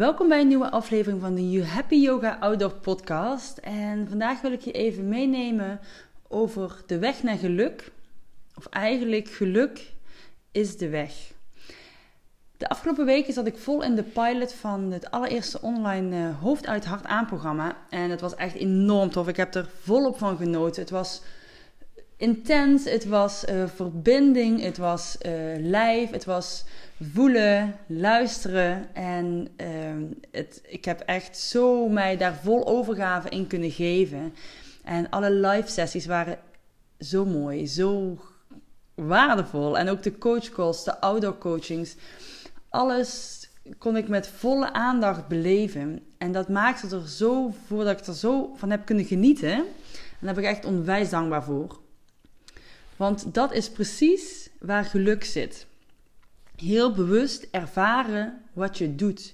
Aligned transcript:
Welkom 0.00 0.28
bij 0.28 0.40
een 0.40 0.48
nieuwe 0.48 0.70
aflevering 0.70 1.20
van 1.20 1.34
de 1.34 1.50
You 1.50 1.64
Happy 1.64 1.94
Yoga 1.94 2.36
Outdoor 2.40 2.72
Podcast. 2.72 3.58
En 3.58 4.08
vandaag 4.08 4.40
wil 4.40 4.52
ik 4.52 4.60
je 4.60 4.72
even 4.72 5.08
meenemen 5.08 5.80
over 6.28 6.82
de 6.86 6.98
weg 6.98 7.22
naar 7.22 7.36
geluk. 7.36 7.92
Of 8.56 8.66
eigenlijk 8.66 9.28
geluk 9.28 9.92
is 10.52 10.76
de 10.76 10.88
weg. 10.88 11.12
De 12.56 12.68
afgelopen 12.68 13.04
weken 13.04 13.32
zat 13.32 13.46
ik 13.46 13.56
vol 13.56 13.82
in 13.82 13.94
de 13.94 14.02
pilot 14.02 14.52
van 14.52 14.90
het 14.90 15.10
allereerste 15.10 15.60
online 15.60 16.16
uh, 16.16 16.40
hoofd 16.40 16.66
uit 16.66 16.84
hart 16.84 17.04
aan 17.04 17.26
programma. 17.26 17.76
En 17.90 18.10
het 18.10 18.20
was 18.20 18.34
echt 18.34 18.54
enorm 18.54 19.10
tof. 19.10 19.28
Ik 19.28 19.36
heb 19.36 19.54
er 19.54 19.68
volop 19.82 20.18
van 20.18 20.36
genoten. 20.36 20.82
Het 20.82 20.90
was 20.90 21.22
intens, 22.20 22.84
het 22.84 23.04
was 23.04 23.44
uh, 23.44 23.64
verbinding, 23.74 24.62
het 24.62 24.78
was 24.78 25.16
uh, 25.26 25.32
lijf, 25.58 26.10
het 26.10 26.24
was 26.24 26.64
voelen, 27.12 27.76
luisteren. 27.86 28.94
En 28.94 29.48
uh, 29.56 29.66
het, 30.30 30.62
ik 30.66 30.84
heb 30.84 31.00
echt 31.00 31.38
zo 31.38 31.88
mij 31.88 32.16
daar 32.16 32.34
vol 32.42 32.66
overgave 32.66 33.28
in 33.28 33.46
kunnen 33.46 33.70
geven. 33.70 34.34
En 34.84 35.10
alle 35.10 35.30
live 35.30 35.68
sessies 35.68 36.06
waren 36.06 36.38
zo 36.98 37.24
mooi, 37.24 37.66
zo 37.66 38.18
waardevol. 38.94 39.78
En 39.78 39.88
ook 39.88 40.02
de 40.02 40.18
coachcalls, 40.18 40.84
de 40.84 41.00
outdoor 41.00 41.38
coachings. 41.38 41.96
Alles 42.68 43.38
kon 43.78 43.96
ik 43.96 44.08
met 44.08 44.28
volle 44.28 44.72
aandacht 44.72 45.28
beleven. 45.28 46.02
En 46.18 46.32
dat 46.32 46.48
maakte 46.48 46.96
er 46.96 47.08
zo 47.08 47.54
voor 47.66 47.84
dat 47.84 48.00
ik 48.00 48.06
er 48.06 48.14
zo 48.14 48.52
van 48.56 48.70
heb 48.70 48.84
kunnen 48.84 49.04
genieten. 49.04 49.52
En 49.52 50.26
daar 50.26 50.34
ben 50.34 50.44
ik 50.44 50.50
echt 50.50 50.64
onwijs 50.64 51.10
dankbaar 51.10 51.44
voor. 51.44 51.79
Want 53.00 53.34
dat 53.34 53.52
is 53.52 53.70
precies 53.70 54.50
waar 54.58 54.84
geluk 54.84 55.24
zit. 55.24 55.66
Heel 56.56 56.92
bewust 56.92 57.48
ervaren 57.50 58.42
wat 58.52 58.78
je 58.78 58.94
doet. 58.94 59.32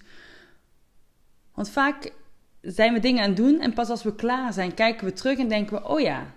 Want 1.55 1.71
vaak 1.71 2.13
zijn 2.61 2.93
we 2.93 3.01
dingen 3.01 3.23
aan 3.23 3.29
het 3.29 3.37
doen 3.37 3.61
en 3.61 3.73
pas 3.73 3.89
als 3.89 4.03
we 4.03 4.15
klaar 4.15 4.53
zijn, 4.53 4.75
kijken 4.75 5.07
we 5.07 5.13
terug 5.13 5.39
en 5.39 5.49
denken 5.49 5.77
we: 5.77 5.89
oh 5.89 6.01
ja, 6.01 6.35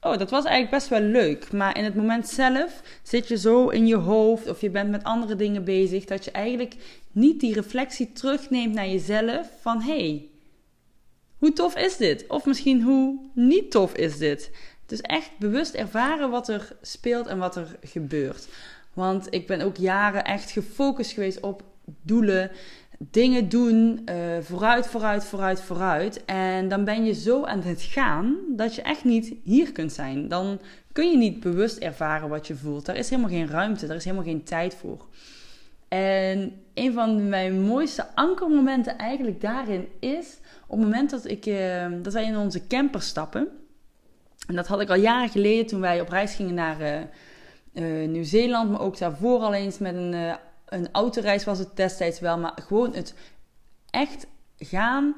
oh, 0.00 0.18
dat 0.18 0.30
was 0.30 0.44
eigenlijk 0.44 0.70
best 0.70 0.88
wel 0.88 1.00
leuk. 1.00 1.52
Maar 1.52 1.78
in 1.78 1.84
het 1.84 1.94
moment 1.94 2.28
zelf 2.28 2.82
zit 3.02 3.28
je 3.28 3.36
zo 3.38 3.68
in 3.68 3.86
je 3.86 3.96
hoofd 3.96 4.48
of 4.48 4.60
je 4.60 4.70
bent 4.70 4.90
met 4.90 5.04
andere 5.04 5.36
dingen 5.36 5.64
bezig 5.64 6.04
dat 6.04 6.24
je 6.24 6.30
eigenlijk 6.30 6.74
niet 7.12 7.40
die 7.40 7.54
reflectie 7.54 8.12
terugneemt 8.12 8.74
naar 8.74 8.88
jezelf 8.88 9.48
van 9.60 9.80
hey, 9.80 10.28
hoe 11.38 11.52
tof 11.52 11.76
is 11.76 11.96
dit? 11.96 12.24
Of 12.28 12.46
misschien 12.46 12.82
hoe 12.82 13.18
niet 13.34 13.70
tof 13.70 13.94
is 13.94 14.18
dit? 14.18 14.50
Dus 14.86 15.00
echt 15.00 15.30
bewust 15.38 15.74
ervaren 15.74 16.30
wat 16.30 16.48
er 16.48 16.76
speelt 16.82 17.26
en 17.26 17.38
wat 17.38 17.56
er 17.56 17.76
gebeurt. 17.82 18.48
Want 18.92 19.26
ik 19.30 19.46
ben 19.46 19.60
ook 19.60 19.76
jaren 19.76 20.24
echt 20.24 20.50
gefocust 20.50 21.12
geweest 21.12 21.40
op 21.40 21.62
doelen, 22.02 22.50
dingen 22.98 23.48
doen, 23.48 24.06
uh, 24.10 24.38
vooruit, 24.40 24.86
vooruit, 24.86 25.24
vooruit, 25.24 25.60
vooruit. 25.60 26.24
En 26.24 26.68
dan 26.68 26.84
ben 26.84 27.04
je 27.04 27.14
zo 27.14 27.44
aan 27.44 27.62
het 27.62 27.82
gaan 27.82 28.36
dat 28.48 28.74
je 28.74 28.82
echt 28.82 29.04
niet 29.04 29.34
hier 29.42 29.72
kunt 29.72 29.92
zijn. 29.92 30.28
Dan 30.28 30.60
kun 30.92 31.10
je 31.10 31.16
niet 31.16 31.40
bewust 31.40 31.78
ervaren 31.78 32.28
wat 32.28 32.46
je 32.46 32.54
voelt. 32.54 32.86
Daar 32.86 32.96
is 32.96 33.10
helemaal 33.10 33.30
geen 33.30 33.48
ruimte, 33.48 33.86
daar 33.86 33.96
is 33.96 34.04
helemaal 34.04 34.26
geen 34.26 34.44
tijd 34.44 34.74
voor. 34.74 35.06
En 35.88 36.52
een 36.74 36.92
van 36.92 37.28
mijn 37.28 37.60
mooiste 37.60 38.06
ankermomenten 38.14 38.98
eigenlijk 38.98 39.40
daarin 39.40 39.88
is 40.00 40.38
op 40.66 40.78
het 40.78 40.86
moment 40.88 41.10
dat, 41.10 41.24
ik, 41.26 41.46
uh, 41.46 41.86
dat 42.02 42.12
wij 42.12 42.24
in 42.24 42.36
onze 42.36 42.66
camper 42.66 43.02
stappen. 43.02 43.48
En 44.46 44.54
dat 44.54 44.66
had 44.66 44.80
ik 44.80 44.88
al 44.88 44.96
jaren 44.96 45.28
geleden 45.28 45.66
toen 45.66 45.80
wij 45.80 46.00
op 46.00 46.08
reis 46.08 46.34
gingen 46.34 46.54
naar 46.54 46.80
uh, 47.72 48.08
Nieuw-Zeeland, 48.08 48.70
maar 48.70 48.80
ook 48.80 48.98
daarvoor 48.98 49.40
al 49.40 49.54
eens 49.54 49.78
met 49.78 49.94
een, 49.94 50.12
uh, 50.12 50.34
een 50.66 50.88
autoreis 50.92 51.44
was 51.44 51.58
het 51.58 51.76
destijds 51.76 52.20
wel, 52.20 52.38
maar 52.38 52.52
gewoon 52.66 52.94
het 52.94 53.14
echt 53.90 54.26
gaan, 54.58 55.14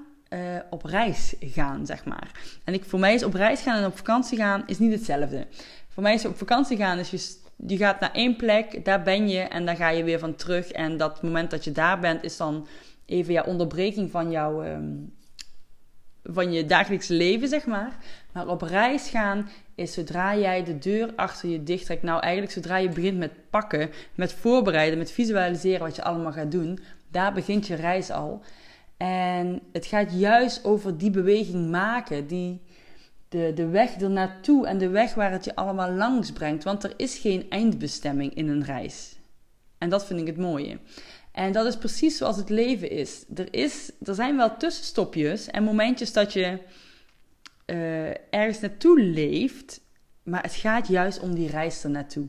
op 0.70 0.84
reis 0.84 1.34
gaan, 1.40 1.86
zeg 1.86 2.04
maar. 2.04 2.30
En 2.64 2.74
ik, 2.74 2.84
voor 2.84 2.98
mij 2.98 3.14
is 3.14 3.24
op 3.24 3.34
reis 3.34 3.60
gaan 3.60 3.78
en 3.78 3.86
op 3.86 3.96
vakantie 3.96 4.38
gaan 4.38 4.62
is 4.66 4.78
niet 4.78 4.92
hetzelfde. 4.92 5.46
Voor 5.88 6.02
mij 6.02 6.14
is 6.14 6.24
op 6.24 6.36
vakantie 6.36 6.76
gaan, 6.76 6.96
dus 6.96 7.10
je, 7.10 7.36
je 7.66 7.76
gaat 7.76 8.00
naar 8.00 8.12
één 8.12 8.36
plek, 8.36 8.84
daar 8.84 9.02
ben 9.02 9.28
je 9.28 9.40
en 9.40 9.66
dan 9.66 9.76
ga 9.76 9.88
je 9.88 10.04
weer 10.04 10.18
van 10.18 10.34
terug. 10.34 10.70
En 10.70 10.96
dat 10.96 11.22
moment 11.22 11.50
dat 11.50 11.64
je 11.64 11.72
daar 11.72 11.98
bent 12.00 12.22
is 12.22 12.36
dan 12.36 12.66
even 13.06 13.32
ja, 13.32 13.42
onderbreking 13.42 14.10
van 14.10 14.30
jouw... 14.30 14.64
Um, 14.64 15.12
van 16.24 16.52
je 16.52 16.66
dagelijks 16.66 17.08
leven, 17.08 17.48
zeg 17.48 17.66
maar. 17.66 17.96
Maar 18.32 18.48
op 18.48 18.62
reis 18.62 19.08
gaan 19.08 19.48
is 19.74 19.92
zodra 19.92 20.36
jij 20.36 20.64
de 20.64 20.78
deur 20.78 21.12
achter 21.16 21.48
je 21.48 21.62
dicht 21.62 21.84
trekt. 21.84 22.02
Nou, 22.02 22.20
eigenlijk 22.20 22.52
zodra 22.52 22.76
je 22.76 22.88
begint 22.88 23.18
met 23.18 23.50
pakken, 23.50 23.90
met 24.14 24.32
voorbereiden, 24.32 24.98
met 24.98 25.10
visualiseren 25.10 25.80
wat 25.80 25.96
je 25.96 26.04
allemaal 26.04 26.32
gaat 26.32 26.50
doen. 26.50 26.78
Daar 27.10 27.32
begint 27.32 27.66
je 27.66 27.74
reis 27.74 28.10
al. 28.10 28.42
En 28.96 29.60
het 29.72 29.86
gaat 29.86 30.12
juist 30.12 30.64
over 30.64 30.98
die 30.98 31.10
beweging 31.10 31.70
maken, 31.70 32.26
die, 32.26 32.60
de, 33.28 33.52
de 33.54 33.66
weg 33.66 33.94
ernaartoe 33.94 34.66
en 34.66 34.78
de 34.78 34.88
weg 34.88 35.14
waar 35.14 35.30
het 35.30 35.44
je 35.44 35.56
allemaal 35.56 35.90
langs 35.90 36.32
brengt. 36.32 36.64
Want 36.64 36.84
er 36.84 36.92
is 36.96 37.18
geen 37.18 37.50
eindbestemming 37.50 38.34
in 38.34 38.48
een 38.48 38.64
reis. 38.64 39.16
En 39.78 39.88
dat 39.88 40.06
vind 40.06 40.20
ik 40.20 40.26
het 40.26 40.36
mooie. 40.36 40.78
En 41.34 41.52
dat 41.52 41.66
is 41.66 41.76
precies 41.76 42.16
zoals 42.16 42.36
het 42.36 42.48
leven 42.48 42.90
is. 42.90 43.24
Er, 43.34 43.54
is, 43.54 43.92
er 44.02 44.14
zijn 44.14 44.36
wel 44.36 44.56
tussenstopjes 44.56 45.46
en 45.46 45.62
momentjes 45.62 46.12
dat 46.12 46.32
je 46.32 46.58
uh, 47.66 48.08
ergens 48.30 48.60
naartoe 48.60 49.00
leeft, 49.00 49.80
maar 50.22 50.42
het 50.42 50.54
gaat 50.54 50.88
juist 50.88 51.20
om 51.20 51.34
die 51.34 51.50
reis 51.50 51.84
er 51.84 51.90
naartoe. 51.90 52.28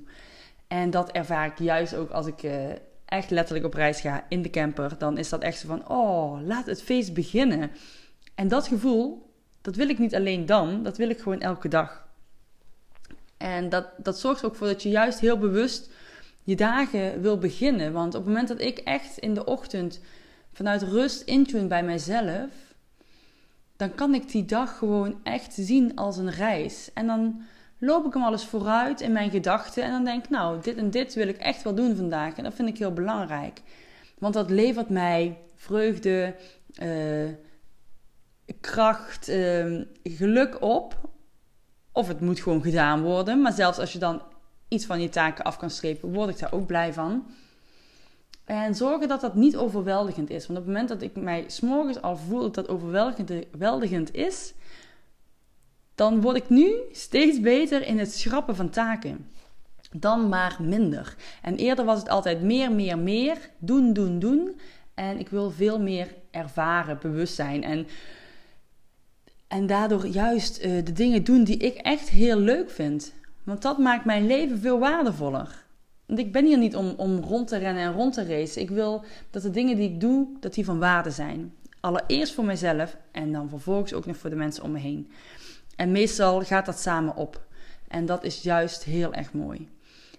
En 0.67 0.89
dat 0.89 1.11
ervaar 1.11 1.45
ik 1.45 1.59
juist 1.59 1.95
ook 1.95 2.09
als 2.09 2.27
ik 2.27 2.43
uh, 2.43 2.65
echt 3.05 3.29
letterlijk 3.29 3.65
op 3.65 3.73
reis 3.73 4.01
ga 4.01 4.25
in 4.29 4.41
de 4.41 4.49
camper. 4.49 4.97
Dan 4.97 5.17
is 5.17 5.29
dat 5.29 5.41
echt 5.41 5.59
zo 5.59 5.67
van, 5.67 5.89
oh, 5.89 6.41
laat 6.45 6.65
het 6.65 6.83
feest 6.83 7.13
beginnen. 7.13 7.71
En 8.35 8.47
dat 8.47 8.67
gevoel, 8.67 9.33
dat 9.61 9.75
wil 9.75 9.89
ik 9.89 9.99
niet 9.99 10.15
alleen 10.15 10.45
dan, 10.45 10.83
dat 10.83 10.97
wil 10.97 11.09
ik 11.09 11.19
gewoon 11.19 11.41
elke 11.41 11.67
dag. 11.67 12.07
En 13.37 13.69
dat, 13.69 13.87
dat 13.97 14.19
zorgt 14.19 14.45
ook 14.45 14.55
voor 14.55 14.67
dat 14.67 14.83
je 14.83 14.89
juist 14.89 15.19
heel 15.19 15.37
bewust 15.37 15.89
je 16.45 16.55
dagen 16.55 17.21
wil 17.21 17.37
beginnen. 17.37 17.93
Want 17.93 18.15
op 18.15 18.21
het 18.21 18.29
moment 18.29 18.47
dat 18.47 18.61
ik 18.61 18.77
echt 18.77 19.17
in 19.17 19.33
de 19.33 19.45
ochtend 19.45 19.99
vanuit 20.53 20.81
rust 20.81 21.21
intune 21.21 21.67
bij 21.67 21.83
mijzelf, 21.83 22.49
dan 23.75 23.95
kan 23.95 24.13
ik 24.13 24.31
die 24.31 24.45
dag 24.45 24.77
gewoon 24.77 25.19
echt 25.23 25.53
zien 25.53 25.95
als 25.95 26.17
een 26.17 26.31
reis. 26.31 26.89
En 26.93 27.07
dan 27.07 27.41
loop 27.77 28.05
ik 28.05 28.13
hem 28.13 28.23
alles 28.23 28.45
vooruit 28.45 29.01
in 29.01 29.11
mijn 29.11 29.29
gedachten 29.29 29.83
en 29.83 29.91
dan 29.91 30.03
denk 30.03 30.23
ik, 30.23 30.29
nou, 30.29 30.61
dit 30.61 30.77
en 30.77 30.89
dit 30.89 31.13
wil 31.13 31.27
ik 31.27 31.37
echt 31.37 31.63
wel 31.63 31.75
doen 31.75 31.95
vandaag. 31.95 32.35
En 32.35 32.43
dat 32.43 32.53
vind 32.53 32.67
ik 32.67 32.77
heel 32.77 32.93
belangrijk. 32.93 33.61
Want 34.17 34.33
dat 34.33 34.49
levert 34.49 34.89
mij 34.89 35.37
vreugde, 35.55 36.35
uh, 36.81 37.29
kracht, 38.61 39.29
uh, 39.29 39.81
geluk 40.03 40.61
op. 40.61 41.09
Of 41.91 42.07
het 42.07 42.19
moet 42.19 42.39
gewoon 42.39 42.61
gedaan 42.61 43.01
worden. 43.01 43.41
Maar 43.41 43.53
zelfs 43.53 43.77
als 43.77 43.93
je 43.93 43.99
dan 43.99 44.21
iets 44.75 44.85
van 44.85 45.01
je 45.01 45.09
taken 45.09 45.43
af 45.43 45.57
kan 45.57 45.69
strepen, 45.69 46.13
word 46.13 46.29
ik 46.29 46.39
daar 46.39 46.53
ook 46.53 46.65
blij 46.65 46.93
van. 46.93 47.25
En 48.45 48.75
zorgen 48.75 49.07
dat 49.07 49.21
dat 49.21 49.35
niet 49.35 49.57
overweldigend 49.57 50.29
is. 50.29 50.47
Want 50.47 50.59
op 50.59 50.65
het 50.65 50.73
moment 50.73 50.89
dat 50.89 51.01
ik 51.01 51.15
mij 51.15 51.43
s'morgens 51.47 52.01
al 52.01 52.17
voel 52.17 52.41
dat 52.41 52.55
dat 52.55 52.67
overweldigend 52.67 54.13
is, 54.13 54.53
dan 55.95 56.21
word 56.21 56.35
ik 56.35 56.49
nu 56.49 56.73
steeds 56.91 57.39
beter 57.39 57.87
in 57.87 57.99
het 57.99 58.13
schrappen 58.13 58.55
van 58.55 58.69
taken. 58.69 59.29
Dan 59.91 60.29
maar 60.29 60.57
minder. 60.61 61.15
En 61.41 61.55
eerder 61.55 61.85
was 61.85 61.99
het 61.99 62.09
altijd 62.09 62.41
meer, 62.41 62.71
meer, 62.71 62.97
meer. 62.97 63.37
Doen, 63.57 63.93
doen, 63.93 64.19
doen. 64.19 64.59
En 64.93 65.19
ik 65.19 65.29
wil 65.29 65.51
veel 65.51 65.79
meer 65.79 66.15
ervaren, 66.31 66.97
bewust 67.01 67.35
zijn. 67.35 67.63
En, 67.63 67.87
en 69.47 69.67
daardoor 69.67 70.07
juist 70.07 70.63
uh, 70.63 70.85
de 70.85 70.93
dingen 70.93 71.23
doen 71.23 71.43
die 71.43 71.57
ik 71.57 71.75
echt 71.75 72.09
heel 72.09 72.39
leuk 72.39 72.69
vind. 72.69 73.13
Want 73.45 73.61
dat 73.61 73.77
maakt 73.77 74.05
mijn 74.05 74.25
leven 74.27 74.59
veel 74.59 74.79
waardevoller. 74.79 75.63
Want 76.05 76.19
ik 76.19 76.31
ben 76.31 76.45
hier 76.45 76.57
niet 76.57 76.75
om, 76.75 76.93
om 76.97 77.19
rond 77.19 77.47
te 77.47 77.57
rennen 77.57 77.83
en 77.83 77.93
rond 77.93 78.13
te 78.13 78.25
racen. 78.25 78.61
Ik 78.61 78.69
wil 78.69 79.03
dat 79.29 79.41
de 79.41 79.49
dingen 79.49 79.75
die 79.75 79.89
ik 79.89 79.99
doe, 79.99 80.27
dat 80.39 80.53
die 80.53 80.65
van 80.65 80.79
waarde 80.79 81.11
zijn. 81.11 81.53
Allereerst 81.79 82.33
voor 82.33 82.45
mezelf 82.45 82.97
en 83.11 83.31
dan 83.31 83.49
vervolgens 83.49 83.93
ook 83.93 84.05
nog 84.05 84.17
voor 84.17 84.29
de 84.29 84.35
mensen 84.35 84.63
om 84.63 84.71
me 84.71 84.79
heen. 84.79 85.11
En 85.75 85.91
meestal 85.91 86.41
gaat 86.41 86.65
dat 86.65 86.79
samen 86.79 87.15
op. 87.15 87.43
En 87.87 88.05
dat 88.05 88.23
is 88.23 88.41
juist 88.41 88.83
heel 88.83 89.13
erg 89.13 89.33
mooi. 89.33 89.69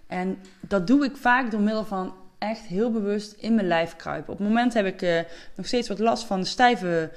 En 0.07 0.37
dat 0.61 0.87
doe 0.87 1.05
ik 1.05 1.17
vaak 1.17 1.51
door 1.51 1.61
middel 1.61 1.85
van 1.85 2.13
echt 2.37 2.61
heel 2.61 2.91
bewust 2.91 3.31
in 3.31 3.55
mijn 3.55 3.67
lijf 3.67 3.95
kruipen. 3.95 4.33
Op 4.33 4.39
het 4.39 4.47
moment 4.47 4.73
heb 4.73 4.85
ik 4.85 5.01
uh, 5.01 5.19
nog 5.55 5.65
steeds 5.65 5.87
wat 5.87 5.99
last 5.99 6.23
van 6.23 6.39
de 6.39 6.45
stijve 6.45 7.11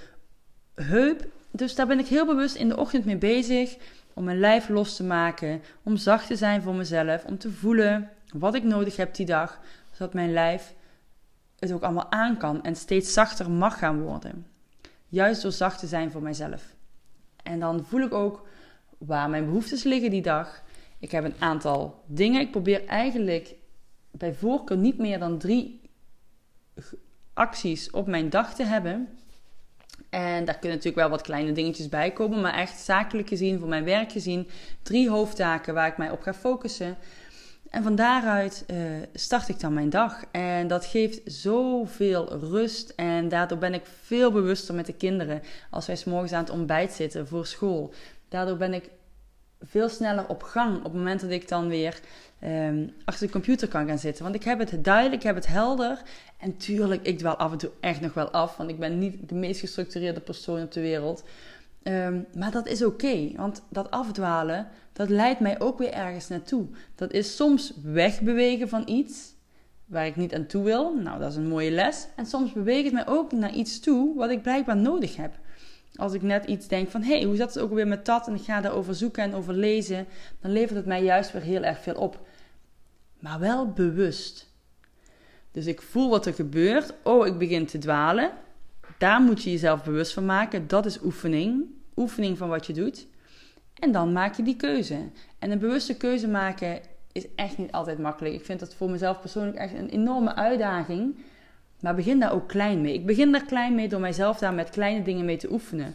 heup. 0.75 1.27
Dus 1.51 1.75
daar 1.75 1.87
ben 1.87 1.99
ik 1.99 2.07
heel 2.07 2.27
bewust 2.27 2.55
in 2.55 2.69
de 2.69 2.77
ochtend 2.77 3.05
mee 3.05 3.17
bezig. 3.17 3.77
Om 4.21 4.27
mijn 4.27 4.39
lijf 4.39 4.69
los 4.69 4.97
te 4.97 5.05
maken. 5.05 5.63
Om 5.83 5.97
zacht 5.97 6.27
te 6.27 6.37
zijn 6.37 6.63
voor 6.63 6.75
mezelf. 6.75 7.25
Om 7.25 7.39
te 7.39 7.51
voelen 7.51 8.11
wat 8.35 8.55
ik 8.55 8.63
nodig 8.63 8.97
heb 8.97 9.15
die 9.15 9.27
dag. 9.27 9.61
Zodat 9.93 10.15
mijn 10.15 10.33
lijf 10.33 10.75
het 11.59 11.73
ook 11.73 11.83
allemaal 11.83 12.11
aan 12.11 12.37
kan. 12.37 12.63
En 12.63 12.77
steeds 12.77 13.13
zachter 13.13 13.51
mag 13.51 13.79
gaan 13.79 14.03
worden. 14.03 14.47
Juist 15.09 15.43
door 15.43 15.53
zacht 15.53 15.79
te 15.79 15.87
zijn 15.87 16.11
voor 16.11 16.23
mijzelf. 16.23 16.75
En 17.43 17.61
dan 17.61 17.85
voel 17.85 18.01
ik 18.01 18.15
ook 18.15 18.47
waar 18.99 19.31
mijn 19.31 19.45
behoeftes 19.45 19.83
liggen 19.83 20.11
die 20.11 20.23
dag. 20.23 20.63
Ik 20.99 21.11
heb 21.11 21.25
een 21.25 21.37
aantal 21.39 22.03
dingen. 22.07 22.41
Ik 22.41 22.51
probeer 22.51 22.87
eigenlijk 22.87 23.55
bij 24.11 24.35
voorkeur 24.35 24.77
niet 24.77 24.99
meer 24.99 25.19
dan 25.19 25.39
drie 25.39 25.81
acties 27.33 27.91
op 27.91 28.07
mijn 28.07 28.31
dag 28.31 28.55
te 28.55 28.65
hebben. 28.65 29.09
En 30.11 30.45
daar 30.45 30.59
kunnen 30.59 30.77
natuurlijk 30.77 30.97
wel 30.97 31.09
wat 31.09 31.23
kleine 31.23 31.53
dingetjes 31.53 31.89
bij 31.89 32.11
komen, 32.11 32.41
maar 32.41 32.55
echt 32.55 32.79
zakelijk 32.79 33.29
gezien, 33.29 33.59
voor 33.59 33.69
mijn 33.69 33.85
werk 33.85 34.13
gezien, 34.13 34.49
drie 34.83 35.11
hoofdtaken 35.11 35.75
waar 35.75 35.89
ik 35.89 35.97
mij 35.97 36.11
op 36.11 36.23
ga 36.23 36.35
focussen. 36.35 36.97
En 37.71 37.83
van 37.83 37.95
daaruit 37.95 38.65
uh, 38.67 38.77
start 39.15 39.49
ik 39.49 39.61
dan 39.61 39.75
mijn 39.75 39.91
dag. 39.91 40.25
En 40.31 40.69
dat 40.69 40.85
geeft 40.85 41.21
zoveel 41.25 42.39
rust. 42.39 42.93
En 42.97 43.29
daardoor 43.29 43.59
ben 43.59 43.75
ik 43.75 43.83
veel 44.05 44.33
bewuster 44.33 44.75
met 44.75 44.87
de 44.87 44.93
kinderen. 44.93 45.43
Als 45.71 45.87
wij 45.87 45.97
s'morgens 45.97 46.33
aan 46.33 46.43
het 46.45 46.51
ontbijt 46.51 46.93
zitten 46.93 47.27
voor 47.27 47.47
school. 47.47 47.95
Daardoor 48.29 48.57
ben 48.57 48.75
ik 48.75 48.91
veel 49.63 49.89
sneller 49.89 50.29
op 50.29 50.43
gang 50.43 50.77
op 50.77 50.85
het 50.85 50.93
moment 50.93 51.21
dat 51.21 51.31
ik 51.31 51.49
dan 51.49 51.69
weer 51.69 52.01
um, 52.45 52.93
achter 53.05 53.27
de 53.27 53.33
computer 53.33 53.69
kan 53.69 53.87
gaan 53.87 53.99
zitten. 53.99 54.23
Want 54.23 54.35
ik 54.35 54.45
heb 54.45 54.59
het 54.59 54.85
duidelijk, 54.85 55.15
ik 55.15 55.23
heb 55.23 55.35
het 55.35 55.47
helder. 55.47 56.03
En 56.39 56.57
tuurlijk, 56.57 57.07
ik 57.07 57.19
dwaal 57.19 57.37
af 57.37 57.53
en 57.53 57.59
toe 57.59 57.71
echt 57.81 58.01
nog 58.01 58.15
wel 58.15 58.31
af. 58.31 58.57
Want 58.57 58.71
ik 58.71 58.79
ben 58.79 58.99
niet 58.99 59.29
de 59.29 59.35
meest 59.35 59.61
gestructureerde 59.61 60.21
persoon 60.21 60.63
op 60.63 60.73
de 60.73 60.81
wereld. 60.81 61.25
Um, 61.83 62.27
maar 62.35 62.51
dat 62.51 62.67
is 62.67 62.85
oké, 62.85 63.31
want 63.37 63.63
dat 63.69 63.91
afdwalen, 63.91 64.69
dat 64.93 65.09
leidt 65.09 65.41
mij 65.41 65.61
ook 65.61 65.79
weer 65.79 65.93
ergens 65.93 66.29
naartoe. 66.29 66.67
Dat 66.95 67.13
is 67.13 67.37
soms 67.37 67.73
wegbewegen 67.83 68.69
van 68.69 68.83
iets 68.87 69.35
waar 69.87 70.07
ik 70.07 70.17
niet 70.17 70.35
aan 70.35 70.47
toe 70.47 70.65
wil. 70.65 70.95
Nou, 70.95 71.19
dat 71.19 71.31
is 71.31 71.37
een 71.37 71.49
mooie 71.49 71.71
les. 71.71 72.07
En 72.17 72.27
soms 72.27 72.53
beweegt 72.53 72.85
het 72.85 72.93
mij 72.93 73.07
ook 73.07 73.33
naar 73.33 73.53
iets 73.53 73.81
toe 73.81 74.17
wat 74.17 74.31
ik 74.31 74.43
blijkbaar 74.43 74.77
nodig 74.77 75.17
heb. 75.17 75.33
Als 75.95 76.13
ik 76.13 76.23
net 76.23 76.45
iets 76.45 76.69
denk 76.69 76.89
van, 76.91 77.03
hé, 77.03 77.17
hey, 77.17 77.25
hoe 77.25 77.37
zat 77.37 77.55
het 77.55 77.63
ook 77.63 77.73
weer 77.73 77.87
met 77.87 78.07
dat? 78.07 78.27
En 78.27 78.35
ik 78.35 78.43
ga 78.43 78.61
daarover 78.61 78.95
zoeken 78.95 79.23
en 79.23 79.35
over 79.35 79.55
lezen. 79.55 80.07
Dan 80.41 80.53
levert 80.53 80.77
het 80.77 80.87
mij 80.87 81.03
juist 81.03 81.33
weer 81.33 81.43
heel 81.43 81.63
erg 81.63 81.79
veel 81.79 81.95
op. 81.95 82.27
Maar 83.19 83.39
wel 83.39 83.73
bewust. 83.73 84.49
Dus 85.51 85.67
ik 85.67 85.83
voel 85.83 86.11
wat 86.11 86.27
er 86.27 86.35
gebeurt. 86.35 86.95
Oh, 87.03 87.27
ik 87.27 87.39
begin 87.39 87.67
te 87.67 87.79
dwalen. 87.79 88.31
Daar 88.99 89.21
moet 89.21 89.43
je 89.43 89.51
jezelf 89.51 89.85
bewust 89.85 90.13
van 90.13 90.25
maken. 90.25 90.69
Dat 90.69 90.87
is 90.87 91.03
oefening. 91.03 91.65
Oefening 91.97 92.39
van 92.39 92.49
wat 92.49 92.67
je 92.67 92.73
doet. 92.73 93.07
En 93.75 93.93
dan 93.93 94.13
maak 94.13 94.35
je 94.35 94.43
die 94.43 94.57
keuze. 94.57 94.99
En 95.39 95.51
een 95.51 95.59
bewuste 95.59 95.97
keuze 95.97 96.29
maken 96.29 96.81
is 97.13 97.27
echt 97.35 97.59
niet 97.59 97.73
altijd 97.73 97.99
makkelijk. 97.99 98.35
Ik 98.35 98.45
vind 98.45 98.61
dat 98.61 98.75
voor 98.75 98.91
mezelf 98.91 99.21
persoonlijk 99.21 99.57
echt 99.57 99.75
een 99.75 99.89
enorme 99.89 100.35
uitdaging. 100.35 101.17
Maar 101.81 101.95
begin 101.95 102.21
daar 102.21 102.33
ook 102.33 102.49
klein 102.49 102.81
mee. 102.81 102.95
Ik 102.95 103.07
begin 103.07 103.33
daar 103.33 103.45
klein 103.45 103.75
mee 103.75 103.89
door 103.89 104.01
mijzelf 104.01 104.39
daar 104.39 104.55
met 104.55 104.71
kleine 104.71 105.03
dingen 105.03 105.25
mee 105.25 105.37
te 105.37 105.53
oefenen. 105.53 105.95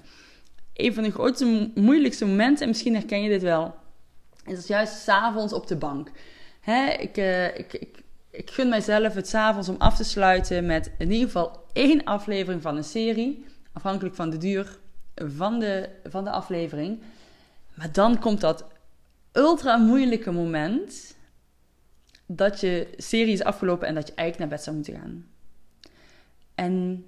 Een 0.73 0.93
van 0.93 1.03
de 1.03 1.11
grootste, 1.11 1.71
moeilijkste 1.75 2.25
momenten, 2.25 2.61
en 2.61 2.67
misschien 2.67 2.95
herken 2.95 3.21
je 3.21 3.29
dit 3.29 3.41
wel, 3.41 3.75
is 4.45 4.67
juist 4.67 4.93
s'avonds 4.93 5.53
op 5.53 5.67
de 5.67 5.75
bank. 5.75 6.11
Hè, 6.61 6.89
ik, 6.89 7.17
uh, 7.17 7.57
ik, 7.57 7.73
ik, 7.73 8.03
ik 8.31 8.51
gun 8.51 8.69
mijzelf 8.69 9.13
het 9.13 9.27
s'avonds 9.27 9.69
om 9.69 9.75
af 9.77 9.95
te 9.95 10.03
sluiten 10.03 10.65
met 10.65 10.91
in 10.97 11.11
ieder 11.11 11.25
geval 11.25 11.63
één 11.73 12.03
aflevering 12.03 12.61
van 12.61 12.77
een 12.77 12.83
serie. 12.83 13.45
Afhankelijk 13.73 14.15
van 14.15 14.29
de 14.29 14.37
duur 14.37 14.79
van 15.15 15.59
de, 15.59 15.89
van 16.03 16.23
de 16.23 16.29
aflevering. 16.29 17.01
Maar 17.73 17.91
dan 17.91 18.19
komt 18.19 18.41
dat 18.41 18.65
ultra 19.31 19.77
moeilijke 19.77 20.31
moment 20.31 21.15
dat 22.25 22.59
je 22.59 22.87
serie 22.97 23.33
is 23.33 23.43
afgelopen 23.43 23.87
en 23.87 23.95
dat 23.95 24.07
je 24.07 24.13
eigenlijk 24.13 24.49
naar 24.49 24.57
bed 24.57 24.65
zou 24.65 24.75
moeten 24.75 24.95
gaan. 24.95 25.25
En 26.55 27.05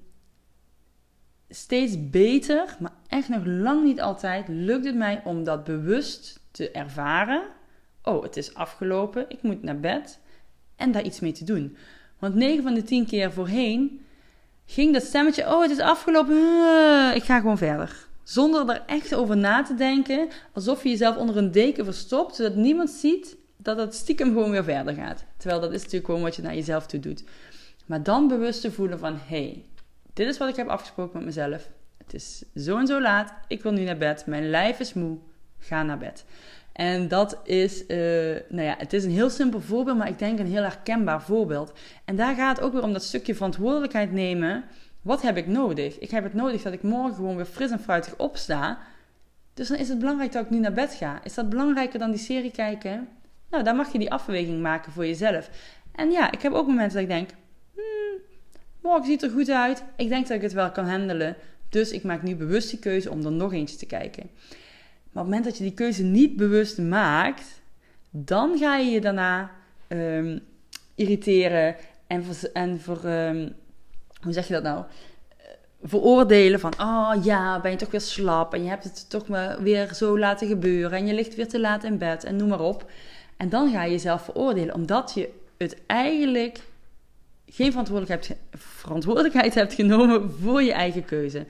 steeds 1.49 2.09
beter, 2.09 2.75
maar 2.79 2.94
echt 3.07 3.29
nog 3.29 3.45
lang 3.45 3.83
niet 3.83 4.01
altijd, 4.01 4.47
lukt 4.47 4.85
het 4.85 4.95
mij 4.95 5.21
om 5.23 5.44
dat 5.44 5.63
bewust 5.63 6.39
te 6.51 6.71
ervaren. 6.71 7.44
Oh, 8.03 8.23
het 8.23 8.38
is 8.38 8.53
afgelopen, 8.53 9.25
ik 9.27 9.41
moet 9.41 9.63
naar 9.63 9.79
bed. 9.79 10.19
En 10.75 10.91
daar 10.91 11.03
iets 11.03 11.19
mee 11.19 11.31
te 11.31 11.44
doen. 11.44 11.77
Want 12.19 12.35
9 12.35 12.63
van 12.63 12.73
de 12.73 12.83
10 12.83 13.05
keer 13.05 13.31
voorheen 13.31 14.05
ging 14.65 14.94
dat 14.94 15.03
stemmetje: 15.03 15.53
Oh, 15.53 15.61
het 15.61 15.71
is 15.71 15.79
afgelopen, 15.79 16.35
uh, 16.35 17.11
ik 17.15 17.23
ga 17.23 17.39
gewoon 17.39 17.57
verder. 17.57 18.07
Zonder 18.23 18.69
er 18.69 18.83
echt 18.85 19.15
over 19.15 19.38
na 19.38 19.63
te 19.63 19.75
denken, 19.75 20.27
alsof 20.53 20.83
je 20.83 20.89
jezelf 20.89 21.17
onder 21.17 21.38
een 21.38 21.51
deken 21.51 21.85
verstopt, 21.85 22.35
zodat 22.35 22.55
niemand 22.55 22.89
ziet 22.89 23.38
dat 23.57 23.77
het 23.77 23.95
stiekem 23.95 24.27
gewoon 24.27 24.51
weer 24.51 24.63
verder 24.63 24.93
gaat. 24.93 25.25
Terwijl 25.38 25.61
dat 25.61 25.71
is 25.71 25.77
natuurlijk 25.77 26.05
gewoon 26.05 26.21
wat 26.21 26.35
je 26.35 26.41
naar 26.41 26.55
jezelf 26.55 26.88
toe 26.88 27.00
doet. 27.00 27.23
Maar 27.88 28.04
dan 28.04 28.28
bewust 28.28 28.62
te 28.62 28.72
voelen 28.72 29.00
van, 29.00 29.18
hey, 29.25 29.63
dit 30.13 30.28
is 30.28 30.38
wat 30.38 30.50
ik 30.50 30.56
heb 30.56 30.68
afgesproken 30.68 31.18
met 31.18 31.25
mezelf. 31.25 31.69
Het 31.98 32.13
is 32.13 32.44
zo 32.56 32.78
en 32.78 32.88
zo 32.88 33.01
laat, 33.01 33.34
ik 33.48 33.63
wil 33.63 33.72
nu 33.72 33.84
naar 33.84 33.98
bed, 33.98 34.25
mijn 34.25 34.50
lijf 34.50 34.80
is 34.80 34.94
moe, 34.94 35.18
ga 35.60 35.84
naar 35.84 35.98
bed. 35.98 36.25
En 36.74 37.07
dat 37.07 37.39
is, 37.44 37.81
uh, 37.81 37.88
nou 38.50 38.63
ja, 38.63 38.75
het 38.78 38.94
is 38.94 39.04
een 39.04 39.12
heel 39.12 39.30
simpel 39.30 39.62
voorbeeld, 39.62 39.98
maar 39.98 40.07
ik 40.07 40.19
denk 40.19 40.39
een 40.39 40.51
heel 40.51 40.63
herkenbaar 40.63 41.22
voorbeeld. 41.22 41.74
En 42.06 42.16
daar 42.16 42.36
gaat 42.36 42.57
het 42.57 42.66
ook 42.66 42.74
weer 42.74 42.84
om 42.84 42.94
dat 42.94 43.04
stukje 43.04 43.36
verantwoordelijkheid 43.36 44.12
nemen 44.12 44.63
wat 45.08 45.22
heb 45.22 45.38
ik 45.38 45.48
nodig? 45.48 46.00
Ik 46.00 46.12
heb 46.12 46.24
het 46.24 46.34
nodig 46.34 46.62
dat 46.62 46.74
ik 46.74 46.84
morgen 46.84 47.15
gewoon 47.15 47.36
weer 47.36 47.46
fris 47.46 47.72
en 47.72 47.79
fruitig 47.79 48.17
opsta. 48.17 48.79
Dus 49.53 49.67
dan 49.67 49.77
is 49.77 49.89
het 49.89 50.00
belangrijk 50.00 50.32
dat 50.32 50.44
ik 50.44 50.50
nu 50.50 50.60
naar 50.60 50.74
bed 50.74 50.94
ga. 50.94 51.20
Is 51.24 51.34
dat 51.34 51.50
belangrijker 51.50 52.00
dan 52.00 52.12
die 52.12 52.20
serie 52.20 52.51
kijken? 52.51 53.08
Nou, 53.50 53.63
dan 53.63 53.75
mag 53.75 53.91
je 53.91 54.00
die 54.00 54.12
afweging 54.12 54.62
maken 54.62 54.91
voor 54.91 55.06
jezelf. 55.06 55.50
En 55.96 56.12
ja, 56.12 56.32
ik 56.32 56.41
heb 56.41 56.53
ook 56.53 56.67
momenten 56.67 56.94
dat 56.94 57.01
ik 57.01 57.10
denk: 57.10 57.29
morgen 58.88 59.06
ziet 59.06 59.24
er 59.24 59.29
goed 59.29 59.50
uit. 59.50 59.84
Ik 59.96 60.10
denk 60.10 60.27
dat 60.27 60.36
ik 60.38 60.41
het 60.41 60.53
wel 60.53 60.72
kan 60.72 60.89
handelen. 60.89 61.36
Dus 61.70 61.91
ik 61.91 62.03
maak 62.03 62.24
nu 62.24 62.36
bewust 62.36 62.70
die 62.70 62.79
keuze 62.79 63.12
om 63.12 63.25
er 63.25 63.32
nog 63.32 63.53
eentje 63.53 63.77
te 63.77 63.86
kijken. 63.86 64.29
Maar 65.12 65.24
op 65.24 65.32
het 65.32 65.36
moment 65.36 65.44
dat 65.44 65.58
je 65.58 65.63
die 65.63 65.74
keuze 65.74 66.03
niet 66.03 66.36
bewust 66.36 66.77
maakt, 66.77 67.62
dan 68.10 68.58
ga 68.58 68.77
je 68.77 68.89
je 68.89 69.01
daarna 69.01 69.51
um, 69.88 70.39
irriteren 70.96 71.75
en, 72.08 72.24
en 72.53 72.79
um, 73.06 73.53
hoe 74.22 74.34
zeg 74.34 74.48
je 74.48 74.53
dat 74.53 74.63
nou? 74.63 74.84
Eh, 75.38 75.46
veroordelen 75.84 76.60
van, 76.60 76.74
oh 76.79 77.13
ja, 77.24 77.60
ben 77.62 77.72
je 77.72 77.77
toch 77.77 77.91
weer 77.91 78.01
slap 78.01 78.53
en 78.53 78.63
je 78.63 78.70
hebt 78.70 78.84
het 78.84 79.10
toch 79.10 79.27
maar 79.27 79.62
weer 79.62 79.94
zo 79.94 80.20
laten 80.20 80.48
gebeuren 80.48 80.98
en 80.98 81.06
je 81.06 81.13
ligt 81.13 81.36
weer 81.36 81.48
te 81.48 81.60
laat 81.60 81.84
in 81.84 81.98
bed 81.98 82.24
en 82.24 82.36
noem 82.36 82.48
maar 82.48 82.62
op. 82.62 82.91
En 83.38 83.50
dan 83.50 83.72
ga 83.72 83.84
je 83.84 83.91
jezelf 83.91 84.22
veroordelen 84.24 84.75
omdat 84.75 85.13
je 85.13 85.29
het 85.58 85.77
eigenlijk 85.86 86.60
geen 87.50 87.72
verantwoordelijkheid, 87.72 88.38
verantwoordelijkheid 88.51 89.54
hebt 89.54 89.74
genomen 89.74 90.32
voor 90.32 90.63
je 90.63 90.74
eigen 90.74 91.06
keuze. 91.06 91.46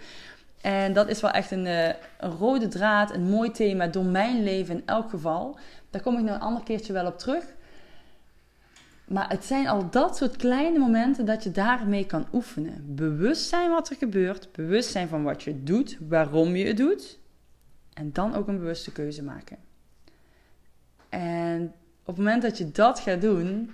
En 0.61 0.93
dat 0.93 1.09
is 1.09 1.21
wel 1.21 1.31
echt 1.31 1.51
een, 1.51 1.65
eh, 1.65 1.93
een, 2.19 2.31
rode 2.31 2.67
draad, 2.67 3.13
een 3.13 3.29
mooi 3.29 3.51
thema 3.51 3.87
door 3.87 4.05
mijn 4.05 4.43
leven 4.43 4.75
in 4.75 4.83
elk 4.85 5.09
geval. 5.09 5.57
Daar 5.89 6.01
kom 6.01 6.17
ik 6.17 6.23
nog 6.23 6.35
een 6.35 6.41
ander 6.41 6.63
keertje 6.63 6.93
wel 6.93 7.05
op 7.05 7.17
terug. 7.17 7.43
Maar 9.07 9.29
het 9.29 9.45
zijn 9.45 9.67
al 9.67 9.89
dat 9.89 10.17
soort 10.17 10.35
kleine 10.35 10.79
momenten 10.79 11.25
dat 11.25 11.43
je 11.43 11.51
daarmee 11.51 12.05
kan 12.05 12.27
oefenen. 12.33 12.95
Bewust 12.95 13.49
zijn 13.49 13.69
wat 13.69 13.89
er 13.89 13.95
gebeurt, 13.95 14.51
bewust 14.51 14.91
zijn 14.91 15.07
van 15.07 15.23
wat 15.23 15.43
je 15.43 15.63
doet, 15.63 15.97
waarom 16.09 16.55
je 16.55 16.65
het 16.65 16.77
doet. 16.77 17.19
En 17.93 18.13
dan 18.13 18.35
ook 18.35 18.47
een 18.47 18.57
bewuste 18.57 18.91
keuze 18.91 19.23
maken. 19.23 19.57
En 21.09 21.73
op 21.99 22.15
het 22.15 22.17
moment 22.17 22.41
dat 22.41 22.57
je 22.57 22.71
dat 22.71 22.99
gaat 22.99 23.21
doen, 23.21 23.71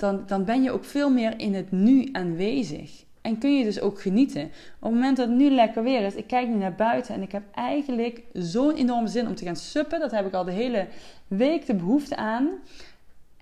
dan, 0.00 0.22
dan 0.26 0.44
ben 0.44 0.62
je 0.62 0.70
ook 0.70 0.84
veel 0.84 1.10
meer 1.10 1.38
in 1.38 1.54
het 1.54 1.70
nu 1.70 2.08
aanwezig. 2.12 3.04
En 3.20 3.38
kun 3.38 3.58
je 3.58 3.64
dus 3.64 3.80
ook 3.80 4.00
genieten. 4.00 4.42
Op 4.44 4.50
het 4.80 4.92
moment 4.92 5.16
dat 5.16 5.28
het 5.28 5.36
nu 5.36 5.50
lekker 5.50 5.82
weer 5.82 6.04
is, 6.04 6.14
ik 6.14 6.26
kijk 6.26 6.48
nu 6.48 6.54
naar 6.54 6.74
buiten 6.74 7.14
en 7.14 7.22
ik 7.22 7.32
heb 7.32 7.42
eigenlijk 7.54 8.22
zo'n 8.32 8.74
enorme 8.74 9.08
zin 9.08 9.26
om 9.26 9.34
te 9.34 9.44
gaan 9.44 9.56
suppen. 9.56 10.00
Dat 10.00 10.10
heb 10.10 10.26
ik 10.26 10.32
al 10.32 10.44
de 10.44 10.52
hele 10.52 10.86
week 11.28 11.66
de 11.66 11.74
behoefte 11.74 12.16
aan. 12.16 12.48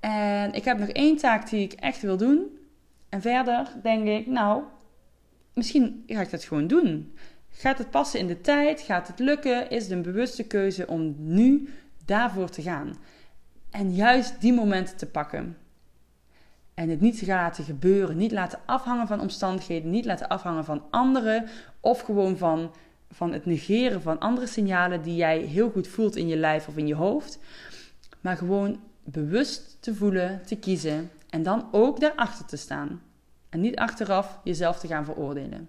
En 0.00 0.52
ik 0.52 0.64
heb 0.64 0.78
nog 0.78 0.88
één 0.88 1.16
taak 1.16 1.50
die 1.50 1.62
ik 1.62 1.72
echt 1.72 2.02
wil 2.02 2.16
doen. 2.16 2.58
En 3.08 3.20
verder 3.20 3.68
denk 3.82 4.06
ik, 4.06 4.26
nou, 4.26 4.62
misschien 5.52 6.04
ga 6.06 6.20
ik 6.20 6.30
dat 6.30 6.44
gewoon 6.44 6.66
doen. 6.66 7.12
Gaat 7.50 7.78
het 7.78 7.90
passen 7.90 8.20
in 8.20 8.26
de 8.26 8.40
tijd? 8.40 8.80
Gaat 8.80 9.08
het 9.08 9.18
lukken? 9.18 9.70
Is 9.70 9.82
het 9.82 9.92
een 9.92 10.02
bewuste 10.02 10.46
keuze 10.46 10.86
om 10.86 11.14
nu 11.18 11.68
daarvoor 12.04 12.48
te 12.48 12.62
gaan? 12.62 12.96
En 13.70 13.94
juist 13.94 14.40
die 14.40 14.52
momenten 14.52 14.96
te 14.96 15.06
pakken. 15.06 15.56
En 16.78 16.88
het 16.88 17.00
niet 17.00 17.18
te 17.18 17.26
laten 17.26 17.64
gebeuren, 17.64 18.16
niet 18.16 18.32
laten 18.32 18.58
afhangen 18.64 19.06
van 19.06 19.20
omstandigheden, 19.20 19.90
niet 19.90 20.04
laten 20.04 20.28
afhangen 20.28 20.64
van 20.64 20.82
anderen 20.90 21.46
of 21.80 22.00
gewoon 22.00 22.36
van, 22.36 22.70
van 23.10 23.32
het 23.32 23.46
negeren 23.46 24.02
van 24.02 24.18
andere 24.18 24.46
signalen 24.46 25.02
die 25.02 25.16
jij 25.16 25.38
heel 25.38 25.70
goed 25.70 25.88
voelt 25.88 26.16
in 26.16 26.28
je 26.28 26.36
lijf 26.36 26.68
of 26.68 26.76
in 26.76 26.86
je 26.86 26.94
hoofd. 26.94 27.38
Maar 28.20 28.36
gewoon 28.36 28.80
bewust 29.04 29.76
te 29.80 29.94
voelen, 29.94 30.40
te 30.46 30.56
kiezen 30.56 31.10
en 31.30 31.42
dan 31.42 31.68
ook 31.70 32.00
daarachter 32.00 32.46
te 32.46 32.56
staan. 32.56 33.02
En 33.48 33.60
niet 33.60 33.76
achteraf 33.76 34.38
jezelf 34.44 34.78
te 34.78 34.86
gaan 34.86 35.04
veroordelen. 35.04 35.68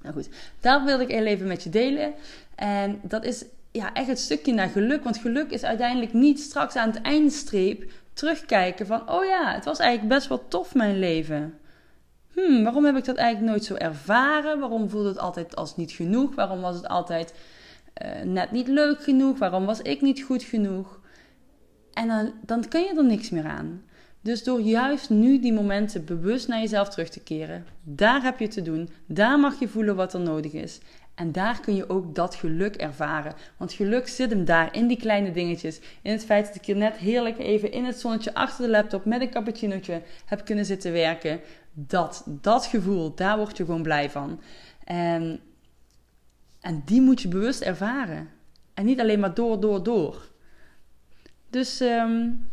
Nou 0.00 0.14
goed, 0.14 0.28
dat 0.60 0.84
wilde 0.84 1.02
ik 1.02 1.10
heel 1.10 1.26
even 1.26 1.46
met 1.46 1.62
je 1.62 1.70
delen. 1.70 2.14
En 2.54 3.00
dat 3.02 3.24
is 3.24 3.44
ja, 3.70 3.92
echt 3.92 4.08
het 4.08 4.18
stukje 4.18 4.52
naar 4.52 4.68
geluk. 4.68 5.04
Want 5.04 5.16
geluk 5.18 5.50
is 5.50 5.62
uiteindelijk 5.62 6.12
niet 6.12 6.40
straks 6.40 6.76
aan 6.76 6.90
het 6.90 7.00
eindstreep 7.00 7.90
terugkijken 8.12 8.86
van... 8.86 9.10
Oh 9.10 9.24
ja, 9.24 9.54
het 9.54 9.64
was 9.64 9.78
eigenlijk 9.78 10.14
best 10.14 10.28
wel 10.28 10.48
tof 10.48 10.74
mijn 10.74 10.98
leven. 10.98 11.58
Hmm, 12.32 12.62
waarom 12.62 12.84
heb 12.84 12.96
ik 12.96 13.04
dat 13.04 13.16
eigenlijk 13.16 13.52
nooit 13.52 13.64
zo 13.64 13.74
ervaren? 13.74 14.58
Waarom 14.58 14.88
voelde 14.88 15.08
het 15.08 15.18
altijd 15.18 15.56
als 15.56 15.76
niet 15.76 15.92
genoeg? 15.92 16.34
Waarom 16.34 16.60
was 16.60 16.76
het 16.76 16.88
altijd 16.88 17.34
uh, 18.04 18.22
net 18.22 18.50
niet 18.50 18.68
leuk 18.68 19.02
genoeg? 19.02 19.38
Waarom 19.38 19.66
was 19.66 19.82
ik 19.82 20.00
niet 20.00 20.22
goed 20.22 20.42
genoeg? 20.42 21.00
En 21.92 22.08
dan, 22.08 22.32
dan 22.42 22.68
kun 22.68 22.80
je 22.80 22.94
er 22.96 23.04
niks 23.04 23.30
meer 23.30 23.46
aan. 23.46 23.84
Dus 24.22 24.44
door 24.44 24.60
juist 24.60 25.10
nu 25.10 25.40
die 25.40 25.52
momenten 25.52 26.04
bewust 26.04 26.48
naar 26.48 26.60
jezelf 26.60 26.88
terug 26.88 27.08
te 27.08 27.20
keren, 27.20 27.66
daar 27.82 28.22
heb 28.22 28.38
je 28.38 28.48
te 28.48 28.62
doen, 28.62 28.88
daar 29.06 29.38
mag 29.38 29.58
je 29.60 29.68
voelen 29.68 29.96
wat 29.96 30.14
er 30.14 30.20
nodig 30.20 30.52
is. 30.52 30.80
En 31.14 31.32
daar 31.32 31.60
kun 31.60 31.74
je 31.74 31.88
ook 31.88 32.14
dat 32.14 32.34
geluk 32.34 32.76
ervaren. 32.76 33.34
Want 33.56 33.72
geluk 33.72 34.08
zit 34.08 34.30
hem 34.30 34.44
daar, 34.44 34.74
in 34.74 34.86
die 34.86 34.96
kleine 34.96 35.32
dingetjes. 35.32 35.80
In 36.02 36.12
het 36.12 36.24
feit 36.24 36.46
dat 36.46 36.54
ik 36.54 36.64
hier 36.64 36.76
net 36.76 36.96
heerlijk 36.96 37.38
even 37.38 37.72
in 37.72 37.84
het 37.84 38.00
zonnetje 38.00 38.34
achter 38.34 38.64
de 38.64 38.70
laptop 38.70 39.04
met 39.04 39.20
een 39.20 39.30
cappuccinootje 39.30 40.02
heb 40.24 40.44
kunnen 40.44 40.64
zitten 40.64 40.92
werken. 40.92 41.40
Dat, 41.72 42.24
dat 42.26 42.66
gevoel, 42.66 43.14
daar 43.14 43.36
word 43.36 43.56
je 43.56 43.64
gewoon 43.64 43.82
blij 43.82 44.10
van. 44.10 44.40
En, 44.84 45.40
en 46.60 46.82
die 46.84 47.00
moet 47.00 47.22
je 47.22 47.28
bewust 47.28 47.60
ervaren. 47.60 48.28
En 48.74 48.84
niet 48.84 49.00
alleen 49.00 49.20
maar 49.20 49.34
door, 49.34 49.60
door, 49.60 49.82
door. 49.82 50.30
Dus 51.50 51.80
um, 51.80 52.46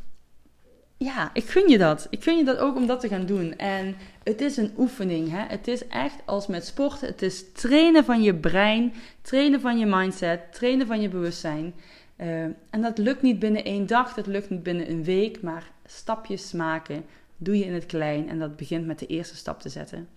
ja, 0.99 1.29
ik 1.33 1.43
gun 1.43 1.69
je 1.69 1.77
dat. 1.77 2.07
Ik 2.09 2.23
gun 2.23 2.37
je 2.37 2.43
dat 2.43 2.57
ook 2.57 2.75
om 2.75 2.87
dat 2.87 2.99
te 2.99 3.07
gaan 3.07 3.25
doen. 3.25 3.57
En 3.57 3.95
het 4.23 4.41
is 4.41 4.57
een 4.57 4.73
oefening. 4.77 5.29
Hè? 5.31 5.45
Het 5.47 5.67
is 5.67 5.87
echt 5.87 6.15
als 6.25 6.47
met 6.47 6.65
sporten. 6.65 7.07
Het 7.07 7.21
is 7.21 7.51
trainen 7.51 8.05
van 8.05 8.21
je 8.21 8.35
brein, 8.35 8.93
trainen 9.21 9.61
van 9.61 9.77
je 9.77 9.85
mindset, 9.85 10.53
trainen 10.53 10.87
van 10.87 11.01
je 11.01 11.09
bewustzijn. 11.09 11.73
Uh, 12.17 12.43
en 12.43 12.81
dat 12.81 12.97
lukt 12.97 13.21
niet 13.21 13.39
binnen 13.39 13.63
één 13.63 13.87
dag, 13.87 14.13
dat 14.13 14.27
lukt 14.27 14.49
niet 14.49 14.63
binnen 14.63 14.89
een 14.89 15.03
week, 15.03 15.41
maar 15.41 15.71
stapjes 15.85 16.51
maken 16.51 17.05
doe 17.37 17.57
je 17.57 17.65
in 17.65 17.73
het 17.73 17.85
klein. 17.85 18.29
En 18.29 18.39
dat 18.39 18.55
begint 18.55 18.85
met 18.85 18.99
de 18.99 19.05
eerste 19.05 19.35
stap 19.35 19.59
te 19.59 19.69
zetten. 19.69 20.07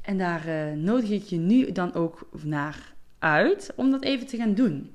En 0.00 0.18
daar 0.18 0.48
uh, 0.48 0.72
nodig 0.72 1.10
ik 1.10 1.22
je 1.22 1.36
nu 1.36 1.72
dan 1.72 1.94
ook 1.94 2.28
naar 2.42 2.92
uit 3.18 3.72
om 3.76 3.90
dat 3.90 4.02
even 4.02 4.26
te 4.26 4.36
gaan 4.36 4.54
doen. 4.54 4.94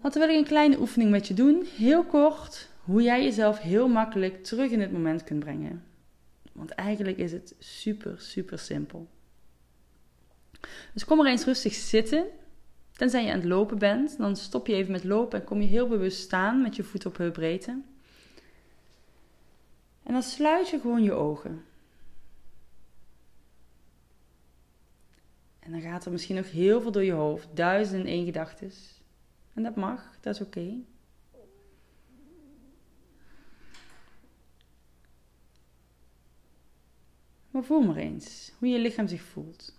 Want 0.00 0.14
dan 0.14 0.26
wil 0.26 0.32
ik 0.32 0.40
een 0.40 0.48
kleine 0.48 0.80
oefening 0.80 1.10
met 1.10 1.28
je 1.28 1.34
doen, 1.34 1.66
heel 1.76 2.04
kort 2.04 2.72
hoe 2.84 3.02
jij 3.02 3.24
jezelf 3.24 3.58
heel 3.58 3.88
makkelijk 3.88 4.44
terug 4.44 4.70
in 4.70 4.80
het 4.80 4.92
moment 4.92 5.24
kunt 5.24 5.40
brengen. 5.40 5.84
Want 6.52 6.70
eigenlijk 6.70 7.18
is 7.18 7.32
het 7.32 7.54
super, 7.58 8.20
super 8.20 8.58
simpel. 8.58 9.08
Dus 10.92 11.04
kom 11.04 11.20
er 11.20 11.26
eens 11.26 11.44
rustig 11.44 11.74
zitten. 11.74 12.26
Tenzij 12.92 13.24
je 13.24 13.30
aan 13.30 13.38
het 13.38 13.48
lopen 13.48 13.78
bent, 13.78 14.18
dan 14.18 14.36
stop 14.36 14.66
je 14.66 14.74
even 14.74 14.92
met 14.92 15.04
lopen 15.04 15.40
en 15.40 15.44
kom 15.44 15.60
je 15.60 15.66
heel 15.66 15.88
bewust 15.88 16.20
staan 16.20 16.62
met 16.62 16.76
je 16.76 16.82
voet 16.82 17.06
op 17.06 17.16
heupbreedte. 17.16 17.82
En 20.02 20.12
dan 20.12 20.22
sluit 20.22 20.68
je 20.68 20.80
gewoon 20.80 21.02
je 21.02 21.12
ogen. 21.12 21.64
En 25.58 25.70
dan 25.70 25.80
gaat 25.80 26.04
er 26.04 26.12
misschien 26.12 26.36
nog 26.36 26.50
heel 26.50 26.80
veel 26.80 26.92
door 26.92 27.04
je 27.04 27.12
hoofd, 27.12 27.48
duizenden 27.54 28.06
en 28.06 28.12
één 28.12 28.24
gedachten. 28.24 28.70
En 29.54 29.62
dat 29.62 29.76
mag, 29.76 30.18
dat 30.20 30.34
is 30.34 30.40
oké. 30.40 30.82
Maar 37.54 37.64
voel 37.64 37.80
maar 37.80 37.96
eens 37.96 38.52
hoe 38.58 38.68
je 38.68 38.78
lichaam 38.78 39.08
zich 39.08 39.22
voelt. 39.22 39.74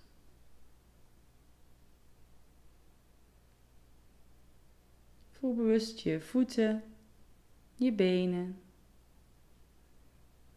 Voel 5.30 5.56
bewust 5.56 6.00
je 6.00 6.22
voeten, 6.22 6.84
je 7.76 7.94
benen, 7.94 8.62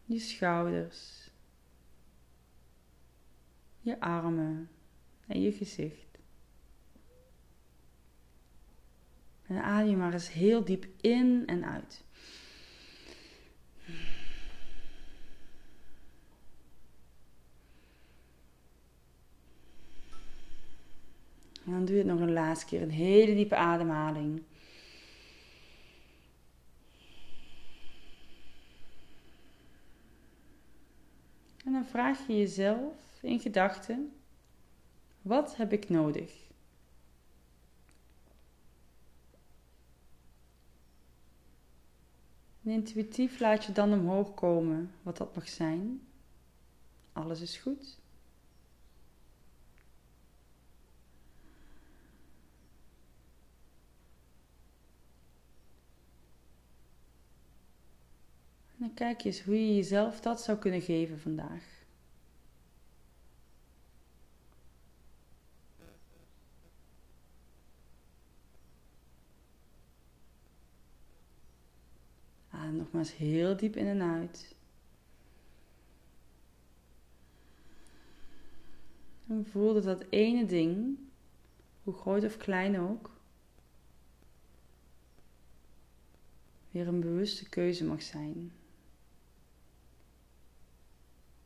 je 0.05 0.19
schouders, 0.19 1.31
je 3.79 3.99
armen 3.99 4.69
en 5.27 5.41
je 5.41 5.51
gezicht. 5.51 6.19
En 9.41 9.63
adem 9.63 9.97
maar 9.97 10.13
eens 10.13 10.31
heel 10.31 10.65
diep 10.65 10.87
in 11.01 11.43
en 11.45 11.65
uit. 11.65 12.03
En 21.69 21.75
dan 21.75 21.85
doe 21.85 21.95
je 21.95 22.01
het 22.01 22.11
nog 22.11 22.19
een 22.19 22.33
laatste 22.33 22.65
keer. 22.65 22.81
Een 22.81 22.89
hele 22.89 23.35
diepe 23.35 23.55
ademhaling. 23.55 24.43
En 31.65 31.71
dan 31.71 31.85
vraag 31.85 32.27
je 32.27 32.37
jezelf 32.37 33.19
in 33.21 33.39
gedachten: 33.39 34.13
wat 35.21 35.55
heb 35.55 35.73
ik 35.73 35.89
nodig? 35.89 36.47
Intuïtief 42.63 43.39
laat 43.39 43.65
je 43.65 43.71
dan 43.71 43.93
omhoog 43.93 44.33
komen 44.33 44.91
wat 45.01 45.17
dat 45.17 45.35
mag 45.35 45.49
zijn. 45.49 46.01
Alles 47.13 47.41
is 47.41 47.57
goed. 47.57 47.98
Dan 58.79 58.93
kijk 58.93 59.21
je 59.21 59.29
eens 59.29 59.41
hoe 59.41 59.67
je 59.67 59.75
jezelf 59.75 60.21
dat 60.21 60.41
zou 60.41 60.57
kunnen 60.57 60.81
geven 60.81 61.19
vandaag. 61.19 61.63
Adem 72.49 72.75
nogmaals 72.75 73.15
heel 73.15 73.57
diep 73.57 73.75
in 73.75 73.85
en 73.85 74.01
uit. 74.01 74.55
En 79.27 79.45
voel 79.45 79.73
dat 79.73 79.83
dat 79.83 80.05
ene 80.09 80.45
ding, 80.45 80.97
hoe 81.83 81.93
groot 81.93 82.23
of 82.23 82.37
klein 82.37 82.79
ook, 82.79 83.11
weer 86.71 86.87
een 86.87 86.99
bewuste 86.99 87.49
keuze 87.49 87.85
mag 87.85 88.01
zijn 88.01 88.51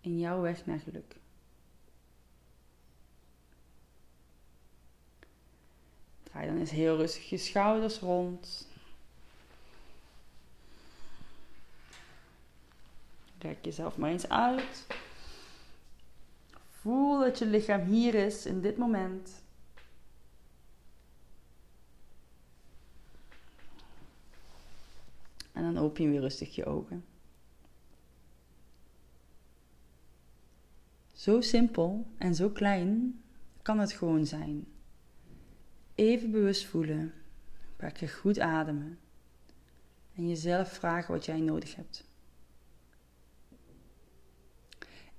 in 0.03 0.19
jouw 0.19 0.41
weg 0.41 0.65
naar 0.65 0.79
geluk. 0.79 1.15
Draai 6.23 6.47
dan 6.47 6.57
eens 6.57 6.71
heel 6.71 6.97
rustig 6.97 7.29
je 7.29 7.37
schouders 7.37 7.99
rond. 7.99 8.67
Rek 13.37 13.65
jezelf 13.65 13.97
maar 13.97 14.09
eens 14.09 14.29
uit. 14.29 14.87
Voel 16.69 17.19
dat 17.19 17.39
je 17.39 17.45
lichaam 17.45 17.81
hier 17.81 18.15
is 18.15 18.45
in 18.45 18.61
dit 18.61 18.77
moment. 18.77 19.41
En 25.51 25.63
dan 25.73 25.77
open 25.83 26.03
je 26.03 26.09
weer 26.09 26.19
rustig 26.19 26.55
je 26.55 26.65
ogen. 26.65 27.12
Zo 31.23 31.41
simpel 31.41 32.05
en 32.17 32.35
zo 32.35 32.49
klein 32.49 33.21
kan 33.61 33.79
het 33.79 33.91
gewoon 33.91 34.25
zijn. 34.25 34.65
Even 35.95 36.31
bewust 36.31 36.65
voelen, 36.65 36.99
een 36.99 37.75
paar 37.77 37.91
keer 37.91 38.09
goed 38.09 38.39
ademen 38.39 38.99
en 40.15 40.27
jezelf 40.27 40.69
vragen 40.71 41.13
wat 41.13 41.25
jij 41.25 41.39
nodig 41.39 41.75
hebt. 41.75 42.07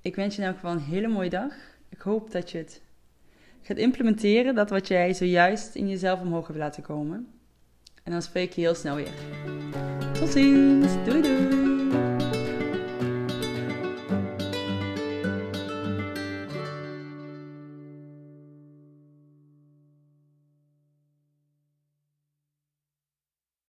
Ik 0.00 0.14
wens 0.14 0.36
je 0.36 0.42
nou 0.42 0.56
gewoon 0.56 0.76
een 0.76 0.82
hele 0.82 1.08
mooie 1.08 1.30
dag. 1.30 1.54
Ik 1.88 2.00
hoop 2.00 2.30
dat 2.30 2.50
je 2.50 2.58
het 2.58 2.82
gaat 3.62 3.76
implementeren, 3.76 4.54
dat 4.54 4.70
wat 4.70 4.88
jij 4.88 5.14
zojuist 5.14 5.74
in 5.74 5.88
jezelf 5.88 6.20
omhoog 6.20 6.46
hebt 6.46 6.58
laten 6.58 6.82
komen. 6.82 7.28
En 8.02 8.12
dan 8.12 8.22
spreek 8.22 8.52
je 8.52 8.60
heel 8.60 8.74
snel 8.74 8.96
weer. 8.96 9.14
Tot 10.12 10.28
ziens. 10.28 11.04
Doei 11.04 11.22
doei. 11.22 11.73